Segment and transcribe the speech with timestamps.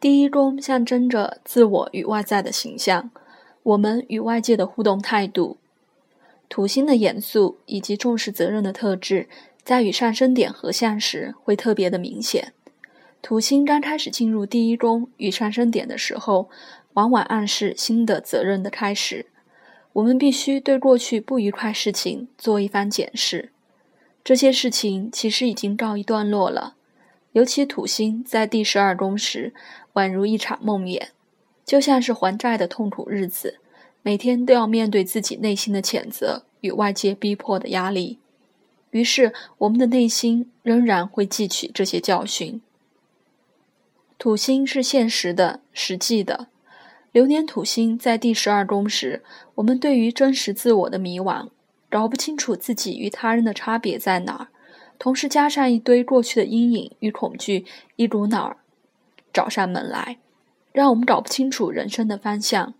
[0.00, 3.10] 第一宫象征着自我与外在的形象，
[3.64, 5.56] 我们与外界的互动态度。
[6.48, 9.28] 土星的严肃以及重视责任的特质，
[9.64, 12.52] 在与上升点合相时会特别的明显。
[13.20, 16.48] 土星刚开始进入第一宫与上升点的时候，
[16.92, 19.26] 往往暗示新的责任的开始。
[19.94, 23.50] 我们必须对过去不愉快事情做一番检视。
[24.22, 26.76] 这些事情其实已经告一段落了。
[27.32, 29.52] 尤其土星在第十二宫时，
[29.94, 31.08] 宛如一场梦魇，
[31.64, 33.60] 就像是还债的痛苦日子，
[34.02, 38.18] 每天都要面对自己内心的谴责与外界逼迫的压力。
[38.90, 42.62] 于是，我们的内心仍然会汲取这些教训。
[44.16, 46.48] 土星是现实的、实际的。
[47.12, 49.22] 流年土星在第十二宫时，
[49.56, 51.50] 我们对于真实自我的迷惘，
[51.90, 54.48] 搞不清楚自己与他人的差别在哪儿。
[54.98, 57.64] 同时加上一堆过去的阴影与恐惧，
[57.96, 58.56] 一股脑儿
[59.32, 60.18] 找上门来，
[60.72, 62.74] 让我们搞不清楚人生的方向。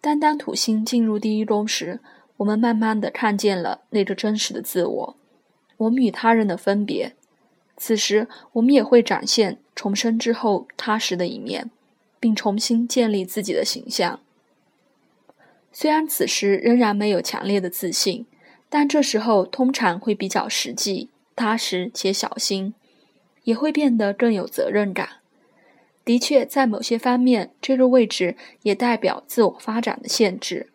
[0.00, 2.00] 但当土星进入第一宫时，
[2.38, 5.16] 我们慢慢的看见了那个真实的自我，
[5.76, 7.14] 我们与他人的分别。
[7.76, 11.70] 此时，我们也会展现重生之后踏实的一面，
[12.20, 14.20] 并重新建立自己的形象。
[15.72, 18.26] 虽然此时仍然没有强烈的自信，
[18.68, 21.10] 但这时候通常会比较实际。
[21.36, 22.74] 踏实且小心，
[23.44, 25.20] 也会变得更有责任感。
[26.04, 30.70] 的确，在某些方面，这个位置也代表自我发展的限制。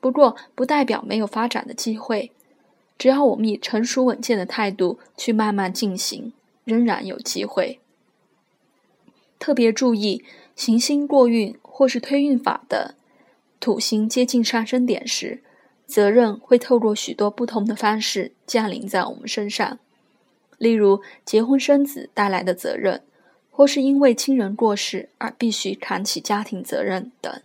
[0.00, 2.32] 不过，不代表没有发展的机会。
[2.98, 6.32] 只要我们以成熟稳健的态度去慢慢进行，
[6.64, 7.80] 仍然有机会。
[9.38, 12.94] 特别注意，行星过运或是推运法的
[13.58, 15.42] 土星接近上升点时。
[15.92, 19.78] 责任会透过许多不同的方式降临在我们身上，
[20.56, 23.02] 例如结婚生子带来的责任，
[23.50, 27.42] 或是因为亲人过世而必须扛起家庭责任等。